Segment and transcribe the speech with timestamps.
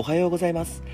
[0.00, 0.84] おはようございます。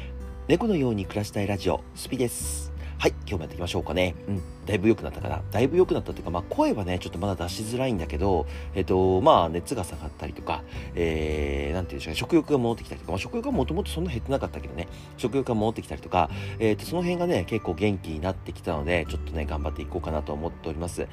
[0.49, 2.73] 猫のように暮らしたいラジオスピです。
[2.97, 4.15] はい今日もやっていきましょうかね。
[4.27, 5.43] うんだいぶ良くなったかな。
[5.51, 10.63] だいぶ良くなったっていうかまあ声はねちょっとまだ出しづらいんだけどえっとまあ熱が下がったりとか
[10.95, 14.89] えー、なんていうんでしょうか食欲が戻ってきたりとか、まあ、食欲はもともとそんな減ってなかったけどね。
[15.19, 21.07] 食欲が戻ってきたりとかえっとその辺がね結構元気になってきたのでちょっとね頑張っていこうかなと思っております。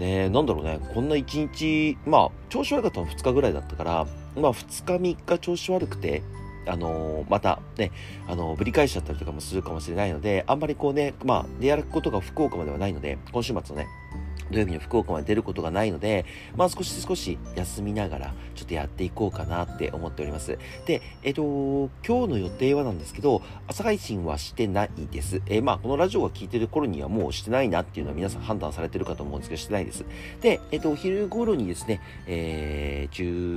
[0.00, 0.80] でなんだろうね。
[0.92, 6.24] こんな1日まあ調子悪かったの2日ぐらいだったからまあ2日3日調子悪くて
[6.66, 7.92] あのー、またね、
[8.28, 13.88] あのー、ぶり返しちゃったりとかもするかもしれないので、あんまりこうね、まあ、出歩くことが福岡まではないので、今週末のね、
[14.50, 16.24] 土曜日の福岡まで出ることがないので、
[16.56, 20.58] まあ少し少し休みながら、ちょっとやっていこうかなって思っております。
[20.86, 25.42] で、えっ、と、今日の予定はなんですけど、朝配信はしてないです。
[25.46, 30.04] えー、まあこのラジオが聞いてる頃にはもうしてないなっていうのは皆さん判断されてるかと思うんですけど、してないです。
[30.40, 33.54] で、えっ、と、お昼頃にですね、えー、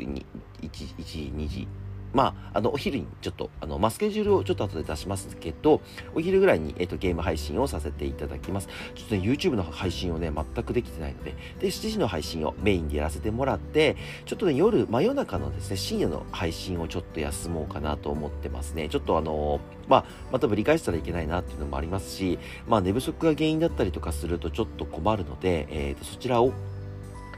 [0.00, 0.24] 12、
[0.62, 1.68] 1、1、2時、
[2.12, 5.80] まあ、あの、お昼にちょっと、あの、ま、スケジュールをちょっと後で出しますけど、
[6.14, 8.68] お昼ぐらいに、えっと、ゲーム配信をさせていただきます。
[8.94, 13.96] ちょっとね、YouTube の配信をね、全くできてないので、で、7時の配信をメインでやらせてもらって、
[14.26, 18.88] ちょっとね、夜、真夜中のですね、深夜の配信をちょっと休もうかなと思ってますね。
[18.90, 26.52] ちょっとあのまあ、またぶり返したらいけないなっていうのもありますし、まあ、寝不足が原因だったりとかするとちょっと困るので、えっ、ー、と、そちらを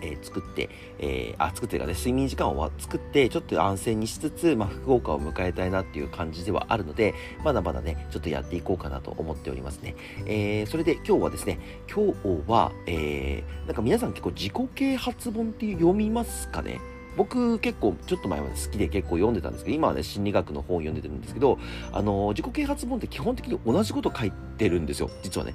[0.05, 9.97] えー、作って、えー、あ、作ってかね、睡眠時間を作って、ちょっと安静にしつつ、まあ、福岡を迎えたいなっていう感じではあるので、まだまだね、ちょっとやっていこうかなと思っておりますね。
[10.27, 11.59] えー、それで今日はですね、
[11.93, 16.81] 今日は、えー、なんか皆さん結構自己啓発本っていう読みますかね？
[17.17, 21.59] 僕結構ちょっと前まで好きで結構読んでたんですけど、今はね、心理学の本を読んでてるんですけど、
[21.93, 25.55] あの、自己啓発本って基本的に同じこと書いてるんですよ、実はね。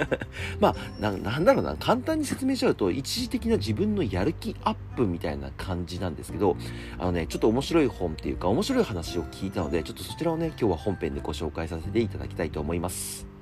[0.60, 6.56] まあな、なんだろうな、簡単に説明しちゃうと、一時的な自分のやる気アップみたいな感じなんですけど、
[6.98, 13.35] あのね、ちょっと面白い本っていうか、面白い話を聞いたので、ちょっとそちらをね、今日は本編でご紹介させていただきたいと思います。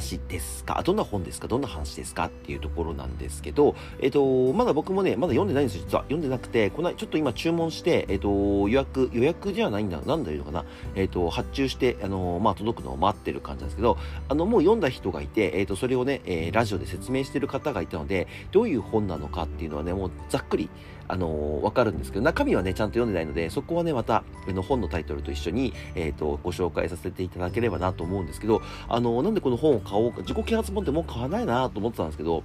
[0.00, 0.82] どんな話ですか？
[0.82, 1.46] どんな本ですか？
[1.46, 2.26] どんな話ですか？
[2.26, 6.02] っていうところなんですけど、えっ、と、まだ僕もね、まだ読んでないんですよ、実は。
[6.04, 20.70] 読んでなくて、このちょっと今注文して、えっ、と、予約、予約じゃないんだ、なんだいうのかな、えっ、と、発注して、あの、まあ、届くのを待ってる感じなんですけど、あの、もう読んだ人がいて、えっ、と、それをね、えラジオで説明してる方がいたので、どういう本なのかっていうのはね、もうざっくり、
[21.10, 32.44] あのわかるんですけど、中身はね、ちゃんと読んでないので、そこはね、また、の、本のタイトルと一緒に、えっ、と、ご紹介させていただければなと思うんですけど、あのなんでこの本を買おうか、自己啓発本ってもう買わないなと思ってたんですけど、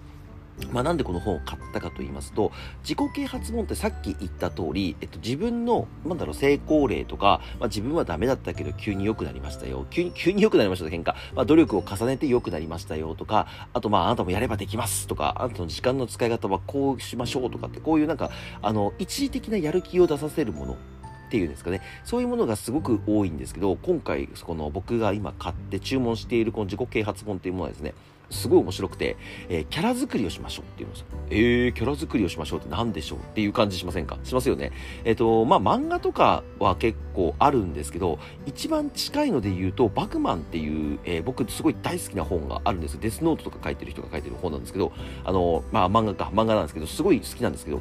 [0.72, 2.52] まあ、なんでこの本を買ったかと言いますと、
[2.82, 9.86] 自己啓発本ってさっき言った通り、えっと、自分の、なんだろう、成功例とか、まあ、自分はダメだったけど急に良くなりましたよ。
[9.90, 11.14] 急に、急に良くなりました喧嘩。
[11.36, 20.78] まあ、努力を重ねて良くなりましたよとか、あと、まあ、あなたもやればできますとか、あなたの時間の使い方はこうしましょうとかって、こういうなんか、あの、一時的なやる気を出させるもの。
[21.26, 21.82] っていうんですかね。
[22.04, 27.96] そういうものがすごく多いんですけど、今回、この僕が今買って注文しているこの自己啓発本っていうものはですね、
[28.30, 29.18] すごい面白くて、
[29.50, 31.06] えー、キャラ作りをしましょうって言うんですよ。
[31.30, 34.18] えー、キャラ作りをしましょうって何でしょうっていう感じしませんか？
[34.24, 34.72] しますよね。
[35.04, 43.00] えっ、ー、と、まあ、漫画とかは結構あるんですけど、一番近いので言うと、バクマンっていう、えー、僕すごい大好きな本があるんです。
[43.00, 44.92] デスノートとか書いてる人が書いてる本なんですけど、
[45.24, 47.80] あの、まあ、漫画か、漫画なんですけど、すごい好きなんですけど、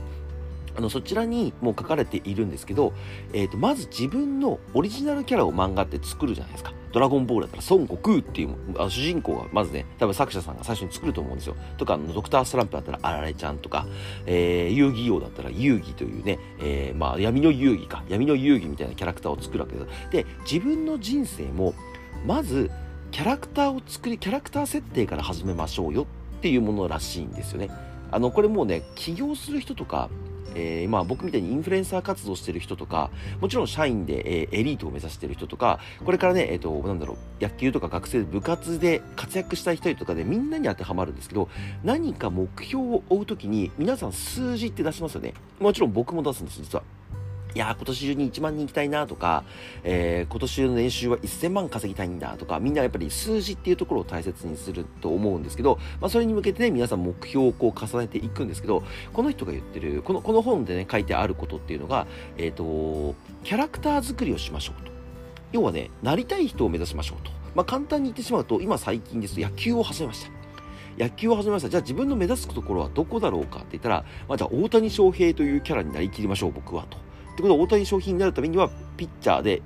[0.77, 2.93] あのそちらにもう書かれているんですけど、
[3.33, 6.73] えーと、まず自分のオリジナルキャラを漫画って作るじゃないですか。
[6.93, 11.57] ドラゴンボールだったら孫悟空っていうあ主人公がまずね、多分作者さんが最初に作ると思うんですよ。
[11.77, 13.87] とか、あのドクタースランプだったらあられちゃんとか、
[14.27, 20.11] えー、遊戯王だったら遊戯というね、えー、まあ闇の遊戯か、闇の遊戯みたいなキャラクターを作るわけです。
[20.11, 21.75] で、自分の人生も、
[22.25, 22.71] まず
[23.11, 27.71] キャラクターを作り、キャラクター設定から始めましょうよっていうものらしいんですよね。
[28.11, 30.11] あの、これもうね、起業する人とか、
[30.55, 41.49] えー、まあ僕みたいにインフルエンサー活動してる人とか、もちろん社員で、えー、エリートを目指してる人とか、これからね、えっ、ー、と、なんだろう、野球とか学生部活で活躍したい人とかでみんなに当てはまるんですけど、
[41.83, 45.35] 何か目標を追うときに皆さん数字って出しますよね。
[45.61, 46.83] もちろん僕も出すんです、実は。
[47.55, 49.45] いや今年中に1万人行きたいなとか、
[49.85, 62.07] えー、今年の年収は1000万稼ぎたいんだとか、みんなやっぱり数字っていうところを大切にすると思うんですけど、まあ、それに向けてね、皆さん目標をこう重ねていくんですけど、この人が言ってる、この、この本でね、書いてあることっていうのが、
[62.37, 63.15] えっ、ー、と、
[63.45, 64.91] キャラクター作りをしましょうと。
[65.53, 67.31] 要はね、なりたい人を目指しましょうと。
[67.55, 70.31] まあ、簡単に言ってしまうと、今最近ですと野球を始めました。
[70.99, 71.69] 野球を始めました。
[71.69, 77.04] じゃあ自分の目指すところはどこだろうかって言ったら、まあ、じゃあ大谷翔平というキャラになりきりましょう、僕はと。
[77.35, 79.63] ってことは大谷翔平になるためにはピッチャーで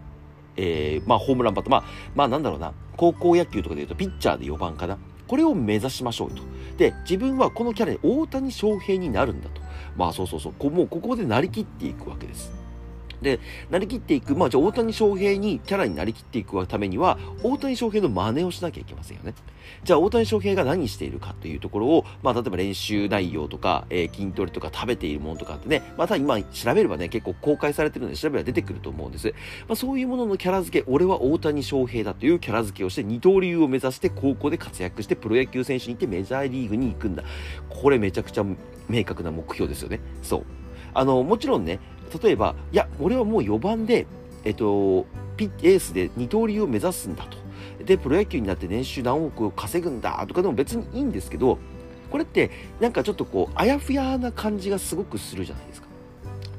[0.58, 1.84] えー、まあ、ホームランバッター、まあ、
[2.14, 4.98] まあ、なんだろうな、高校野球とかで言うと、ピッチャーで4番かな。
[5.28, 6.42] これを目指しましょうと。
[6.76, 9.60] で、自分はこのキャラで大谷翔平になるんだと。
[9.96, 10.54] まあ、そうそうそう。
[10.58, 12.52] こもうここでなりきっていくわけです。
[13.22, 19.34] で、なりきっていく、まあ、じゃあ大谷翔平にキャラになりきっていくためには、大谷翔平の真似をしなきゃいけませんよね。
[19.84, 29.34] じゃあ大谷翔平が何しているかというところを、まあ、例えば練習内容とか、えー、筋トレとか食べているものとかってね、また今調べればね、結構公開されてるので調べれば出てくると思うんです。
[29.68, 37.22] まあ、そういうもののキャラ付け、俺は大谷翔平だというキャラ付けをして二刀流を目指して高校で活躍してプロ野球選手に行ってメジャーリーグに行くんだ。
[37.68, 38.44] これめちゃくちゃ
[38.88, 40.00] 明確な目標ですよね。
[40.22, 40.44] そう。
[40.94, 41.78] あの、もちろんね、
[42.08, 44.06] 例えば、いや、俺はもう4番で、
[44.44, 45.06] えっと、
[45.36, 47.38] ピッエースで二刀流を目指すんだと。
[47.84, 51.58] で、プロ野球になって年収何億を稼ぐんだとかでも別にいいんですけど、
[52.10, 52.50] これって
[52.80, 55.88] なんかちょっとこう、あやふやな感じがすごくするじゃないですか。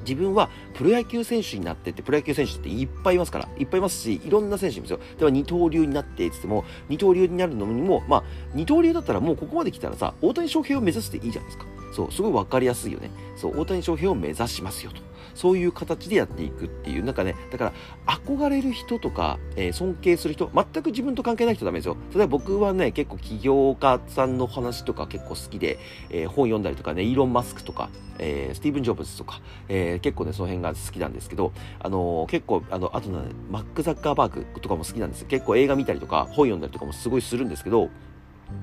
[0.01, 4.99] 自分はプロ野球選手になってて、プロ野球選手っていっぱいいますから、いっぱいいますし、いろんな選手いますよ。
[5.17, 8.23] では二刀流になってって言っても、二刀流になるのにも、まあ、
[8.53, 11.78] 二刀流だったらもうここまで来たらさ、大谷翔平を目指していいじゃないですか。
[11.91, 13.11] そう、すごい分かりやすいよね。
[13.35, 15.09] そう、大谷翔平を目指しますよと。
[15.33, 17.73] そういう形でやっていくっていう、なんかね、だから
[18.05, 21.95] 憧れる人とか、えー、尊敬する人、全く自分と関係ない人ダメですよ。
[22.13, 33.19] 例えば僕はね、結構起業家さんの話とか結構好きで、えー、本読んだりとかね、イーロン・マスクとか、えー、スティーブン・ジョブズとか、え結構ね、その辺が好きなんですけど、あの結構、あの、あとね、
[33.49, 37.89] マック・ザッカーバーグとかも好きなんです結構映画見たりとか、本読んだりとかもすごいするんですけど、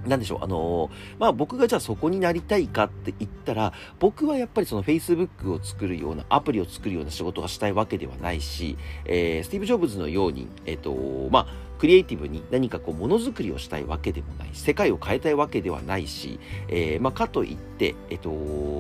[0.06, 16.38] なんでしょう、あのー、まあ僕がじゃあそこになりたいかって言ったら、僕はやっぱりその Facebook を作るような、アプリを作るような仕事がしたいわけではないし、えー、スティーブ・ジョブズのように、えっ、ー、と、まあ、クリエイティブに何かこうものづくりをしたいわけでもない世界を変えたいわけではないし、
[16.68, 18.30] えー、まあ、かといって、えっと、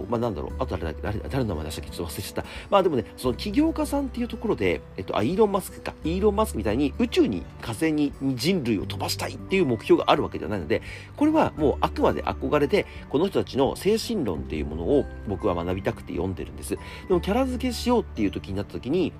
[0.08, 1.90] まあ、なんだろう、あと誰誰誰の名前出したっけ？
[1.90, 2.44] ちょっと忘れちゃった。
[2.70, 10.82] まあでもね、その起業家さんっていうところで、えっと、あ、イーロン・マスクか、イーロン・マスクみたいに宇宙に火星に人類を飛ばしたいっていう目標があるわけではないので、
[11.16, 16.70] これはもうあくまで憧れで、この人たちの精神論っていうものを僕は学びたくて読んでるんです。
[16.70, 16.78] で
[17.10, 19.12] もキャラ付けしようっていう時になった時に、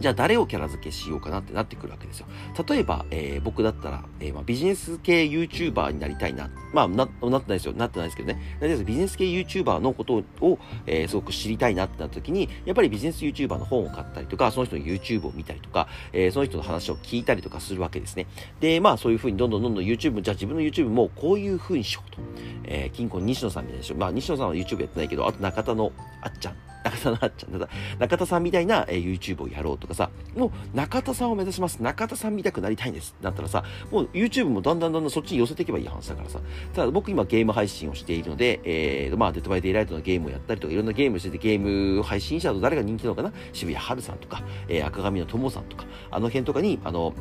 [0.00, 2.26] じゃあ誰をキャラ付けしようかなってなってくるわけですよ。
[2.68, 6.50] 例えば、えー、僕だったら、えー、まあ、ビジネス系 YouTuber になりたいな。
[6.72, 7.74] まあ、な、なってないですよ。
[7.74, 8.84] なってないですけどね。
[8.84, 18.26] ビジネス系 YouTuber のことを、えー、すごく知りたいなってなった時に、やっぱりビジネス YouTuber の本を買ったりとか、その人の YouTube を見たりとか、えその人の話を聞いたりとかするわけですね。
[18.60, 22.18] で、まあ、そういうふうにどんどんどんどん YouTube、じゃあ自分の YouTube もこういうふうにしようと。
[22.64, 23.94] えキンコン西野さんみたいでしょ。
[23.94, 26.73] まあ、西野さんは YouTube やってないけど、あと中田のあっちゃん。
[26.84, 27.68] 中田のあっちゃんだ。
[27.98, 31.78] 中田さんみたいな、え YouTube をやろうとかさ、もう中田さんを目指します。
[31.82, 33.14] 中田さんみたくなりたいんです。
[33.22, 36.40] だったらさ、もう YouTube もだんだんだんだんそっちに寄せていけばいい話だからさ。
[36.74, 43.32] ただ僕今ゲーム配信をしているので、えー、まあ、デッドバイデイライトのゲームをやったりとか、いろんなゲームしてて、ゲーム配信者と誰が人気なのかな？
[43.52, 47.14] 渋谷ハルさんとか、えー、赤髪のともさんとか、あの辺とかに、あの、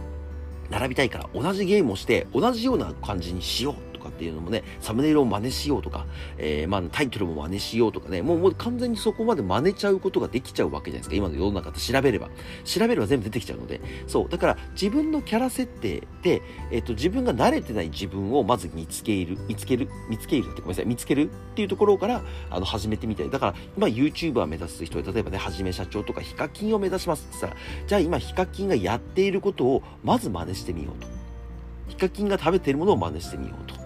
[0.69, 6.05] 並びたいから同じゲームをして同じような感じにしようかっていうのもね、サムネイルを真似しようとか、
[6.37, 11.15] えー、まあタイトルも真似しようとかね、もうもう完全にそこまで真似ちゃうことができちゃうわけじゃないですか。
[11.15, 12.29] 今の世の中で調べれば。
[12.65, 13.81] 調べれば全部出てきちゃうので。
[14.07, 14.29] そう。
[14.29, 16.41] だから自分のキャラ設定で、
[16.71, 23.29] えっ、と、自分が慣れてない自分をまず見つける、見つける、見つけるってごめんなさい、見つけるっていうところから、あの、始めてみたい。
[23.29, 31.07] だから、今 YouTuber 目指す人例えばね、はじめ社長とかヒカキンを目指しますって言ったら、じゃあ今ヒカキンがやっていることをまず真似してみようと。
[31.89, 33.82] ヒカキンが食べているものを真似してみようと。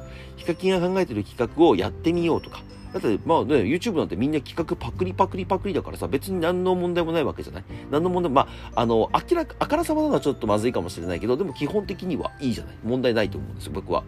[0.48, 2.62] ヒカキンが考えてる企画をやってみようとか。
[2.94, 14.04] だって、まあね、YouTube なんてみんな企画パクリパクリパクリだからさ、別に何の問題もないわけじゃない何の問題も、まあ、あの、明らか、あからさまなのはちょっとまずいかもしれないけど、でも基本的にはいいじゃない問題ないと思うんですよ、僕は。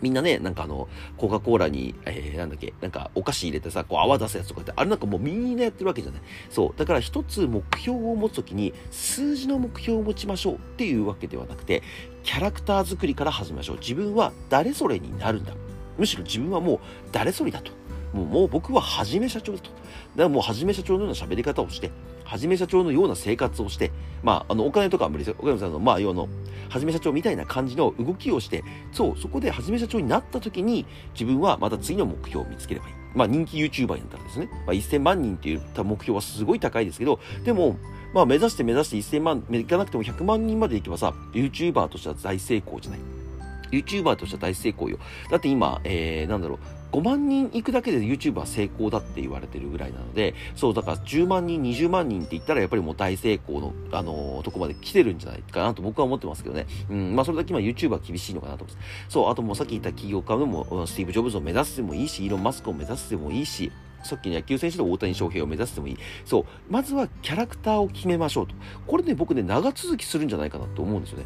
[0.00, 6.20] みんなね、なんかあの、コカ・コーラに、えー、なんだっけ、なんかお菓子入れてさ、こう泡出すやつとかって、あれなんかもうみんなやってるわけじゃない。
[6.50, 6.78] そう。
[6.78, 11.82] だから一つ目標を持つときに、数字の目標を持ちましょうっていうわけではなくて、
[12.22, 13.78] キャラクター作りから始めましょう。
[13.78, 15.52] 自分は誰それになるんだ。
[15.96, 16.78] むしろ自分はもう
[17.12, 17.72] 誰それだと。
[18.12, 19.70] もうもう僕ははじめ社長だと。
[19.70, 19.82] だか
[20.16, 21.90] らもうはじめ社長のような喋り方をして、
[22.28, 23.90] はじめ社長のような生活をして、
[24.22, 25.36] まあ、あの、お金とかは無理ですよ。
[25.38, 26.28] 岡山さんの、まあ、要の、
[26.68, 32.94] はじめ社長みたいな感じの動きをして、そう、そこではじめ社長になった時に、自分はまた次の目標を見つければいい。
[33.14, 37.78] まあ、人気 YouTuber になったらですね、まあ、1000万人っていう目標はすごい高いですけど、でも、
[38.12, 43.17] まあ、目指して目指して1000万、いかなくても100万人までいけばさ、YouTuber としては大成功じゃない。
[43.70, 44.98] YouTuber としては大成功よ。
[45.30, 46.58] だって今、えー、なんだろう、
[46.92, 56.66] 5万人行くだけで YouTuber 成功だって言われてるぐらいなので、そう、だから10万人、20万人って言ったらやっぱりもう大成功の、あのー、とこまで来てるんじゃないかなと僕は思ってますけどね。
[56.90, 58.86] うん、まあそれだけ今 YouTuber 厳しいのかなと思います。
[59.08, 63.70] そう、あともうさっき言った企業家でも、スティーブ・ジョブズを目指すでもいいし、イーロン・マスクを目指すでもいいし、
[64.02, 65.98] さっきの野球選手で大谷翔平を目指してもいい。
[66.24, 66.44] そう。
[66.70, 68.54] まずはキャラクターを決めましょうと。
[68.86, 71.24] これね、僕ね、長続きするんじゃないかなと思うんですよね。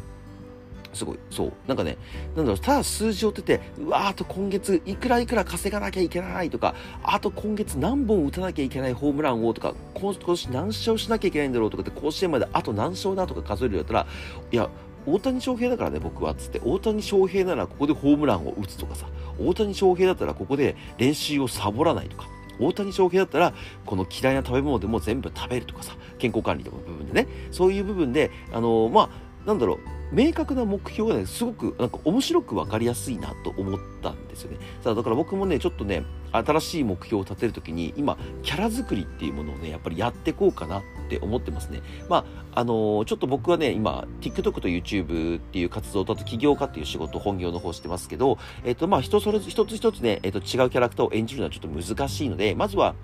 [0.93, 1.19] すごい。
[1.29, 1.53] そう。
[1.67, 1.97] なんかね、
[2.35, 14.07] なんだろう、ただ数字を追ってて、うわーあと今月いくらいくら稼がなきゃいけないとか、あと今月何本打たなきゃいけないホームランをとか、今年何勝しなきゃいけないんだろうとかって、甲子園まであと何勝だとか数えるようだったら、
[14.51, 14.69] いや、
[15.05, 16.33] 大谷翔平だからね、僕は。
[16.35, 19.07] つって、大谷翔平ならここでホームランを打つとかさ、
[19.39, 22.27] 大谷翔平だったらここで練習をサボらないとか、
[22.59, 23.53] 大谷翔平だったら、
[23.85, 29.09] この嫌いな食べ物でも全部食べるとかさ、健康管理とかの部分でね、そういう部分で、あのー、まあ、
[29.45, 29.77] なんだろう、
[30.13, 34.57] 明確な目標がね、すごくなんか面白く分かりやすいなと思ったんですよね。
[34.81, 41.81] さあ、だから僕もね、ちょっとね、新しい目標を立てるときに、今、キャラ作りっていうものをね、やっぱりやってこうかなって思ってますね。
[42.09, 52.95] まあ、あのー、ちょっと僕はね、今、TikTok と YouTube っていう活動と、あと起業家っていう仕事、本業の方してますけど、えっ、と、まあ、人それぞれ、一つ一つね、えっ、と、違うキャラクターを演じるのはちょっと難しいので、まずは、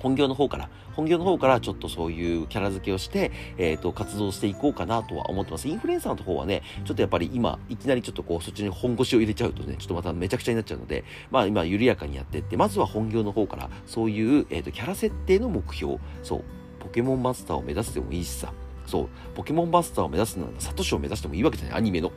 [0.00, 5.68] 本業の方から、本業の方からちょっとそういうキャラ付けをして、えっ、ー、と、活動していこうかなとは思ってます。
[5.68, 16.44] インフルエンサーの方はね、ちょっとやっぱり今、いきなりちょっとこう、そっちに本腰を入れちゃうとね、ちょっとまためちゃくちゃになっちゃうので、まあ今、緩やかにやってって、まずは本業の方から、そういう、えっ、ー、と、キャラ設定の目標、そう、
[16.80, 18.52] ポケモンマスターを目指すでもいいしさ、
[18.90, 22.10] そう、ポケモンバスターを目指すなら、サトシを目指してもいいわけじゃない、アニメの。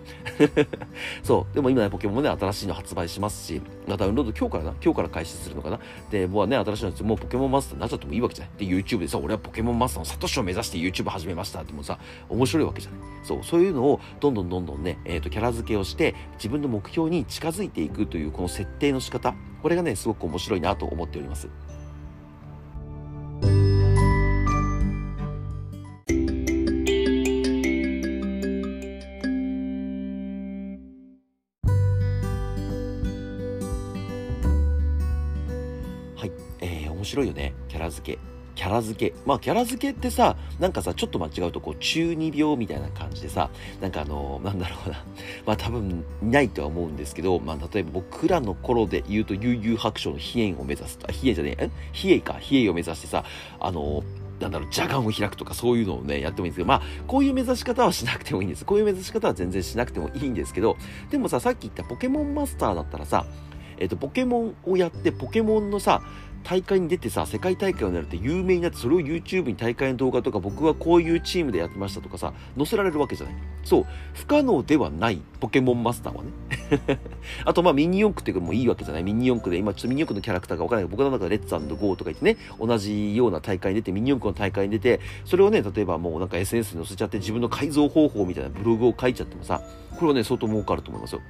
[1.22, 5.80] そう、でも今ね、ポケモンね、新しいの発売しますし、まダウンロード今日からな、今日から開始するのかな。
[6.10, 8.58] で、もうね、新しいのやつ、もうポケモンマスターになっちゃってもいいわけじゃない。
[8.58, 13.00] で、YouTube でさ、俺はポケモンマスターのサトシを目指して YouTube 始めましたってもうさ、面白いわけじゃない。
[13.24, 21.50] そう、そういうのを、どんどんどんどんね、えっ、ー、と、キャラ付けをして、自分の目標に近づいていくという、この設定の仕方、これがね、すごく面白いなと思っております。
[37.14, 37.54] 白いよね。
[37.68, 38.20] キャラ付け。
[38.56, 39.16] キャラ付け。
[39.26, 43.50] まあ、キャラ付けってさ、なんかさ、ちょっと間違うと、こう、中二病みたいな感じでさ、
[43.82, 45.04] なんかあのー、なんだろうな。
[45.46, 53.24] まあ、多分、ないとは思うんですけど、まあ、例えば僕らの頃で言うと、悠々白書の飛燕を目指すと、飛燕じゃねえ、飛燕か、飛燕を目指してさ、
[53.60, 58.66] あのーなんだろう、邪眼を開くとかそういうのをね、やってもいいんですけど、まあ、こういう目指し方はしなくてもいいんです。
[58.66, 60.76] こういう目指し方は全然しなくてもいいんですけど、
[61.12, 63.26] でもさ、さっき言ったポケモンマスターだったらさ、
[63.78, 66.02] えっ、と、ポケモンをやって、ポケモンのさ、
[66.44, 73.36] 大会に出てさ、世界大会をやるって有名になって、それを YouTube に大会の動画とか、僕はこういうチームでやってましたとかさ、載せられるわけじゃない。
[73.64, 76.30] そう、不可能ではないポケモンマスターはね。
[77.46, 89.62] あと、まあ、ミニ四駆っていうかもいいわけじゃないミニ四駆で、今ちょっとミニ四駆のキャラクターがわからない、僕の中でレッツゴーとか言ってね、同じような大会に出て、ミニ四駆の大会に出て、それをね、例えばもうなんか SNS に載せちゃって自分の改造方法みたいなブログを書いちゃってもさ、
[89.96, 91.22] これはね、相当儲かると思いますよ。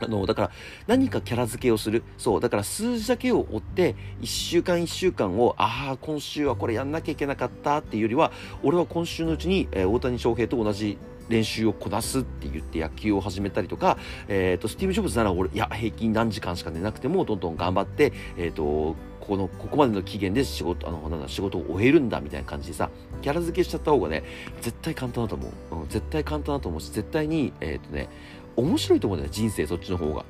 [0.00, 0.50] あの、だから
[0.86, 2.02] 何かキャラ付けをする。
[2.18, 2.40] そう。
[2.40, 10.98] だから数字だけを追って、1週間1週間を、ああ、今週はこれやんなきゃいけなかったっていうよりは、俺は今週のうちに、えー、大谷翔平と同じ
[11.28, 13.98] 練習をこなすって言って野球を始めたりとか、
[14.28, 22.90] えっ、ー、と、スティーブ・ジョブズなら俺、いや、平均何時間しか寝なくても、どんどん頑張って、えっ、ー、と、この、ここまでの期限で仕事、あの、なんだ、仕事を終えるんだみたいな感じでさ、
[23.22, 24.22] キャラ付けしちゃった方がね、
[24.60, 25.74] 絶対簡単だと思う。
[25.82, 28.08] うん、絶対簡単だと思うし、絶対に、えっ、とね、
[28.56, 30.24] 面白いと思うんだよ、人生、そっちの方が。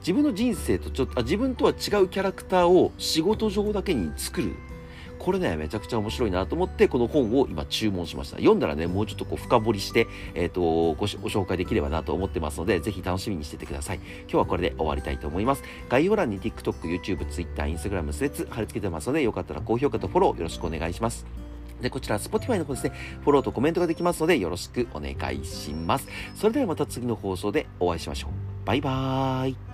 [0.00, 1.76] 自分の人生とちょっと、あ自分とは違う
[2.08, 4.54] キャラクターを仕事上だけに作る。
[5.18, 8.36] これね、めちゃくちゃ面白いなと思って、この本を今注文しました。
[8.36, 13.96] 読んだらね、もうちょっとこう深掘りして、えっ、ー、とご、ご紹介できればなと思ってますので、ぜひ楽しみにしててください。
[13.96, 15.64] 今日はこれで終わりたいと思います。
[15.88, 21.45] 概要欄に TikTok、YouTube、Twitter、Instagram、スレッズ貼り付けてますので、よかったら高評価とフォローよろしくお願いします。
[21.80, 22.92] で、こちら、Spotify の方ですね、
[23.22, 26.08] フォローとコメントができますので、よろしくお願いします。
[26.34, 28.66] それではまた次の放送でお会いしましょう。
[28.66, 29.65] バイバーイ。